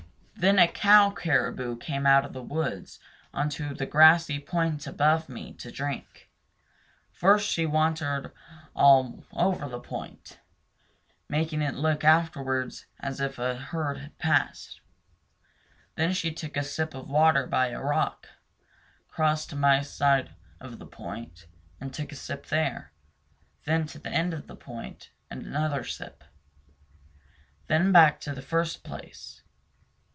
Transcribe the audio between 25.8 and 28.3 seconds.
sip; then back